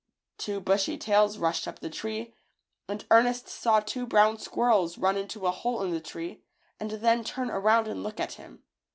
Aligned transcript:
Two 0.39 0.59
bushy 0.59 0.97
tails 0.97 1.37
rushed 1.37 1.67
up 1.67 1.77
the 1.77 1.87
tree, 1.91 2.33
and 2.87 3.05
Ernest 3.11 3.47
saw 3.47 3.79
two 3.79 4.07
brown 4.07 4.39
squirrels 4.39 4.97
run 4.97 5.15
into 5.15 5.45
a 5.45 5.51
hole 5.51 5.83
in 5.83 5.91
the 5.91 6.01
tree 6.01 6.41
and 6.79 6.89
then 6.89 7.23
turn 7.23 7.51
around 7.51 7.87
and 7.87 8.01
look 8.01 8.19
at 8.19 8.33
him. 8.33 8.63